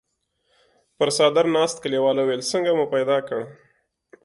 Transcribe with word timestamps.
پر 0.97 1.09
څادر 1.17 1.45
ناست 1.55 1.77
کليوال 1.83 2.17
وويل: 2.19 2.41
څنګه 2.51 2.71
مو 2.77 2.85
پيدا 2.93 3.17
کړ؟ 3.27 3.41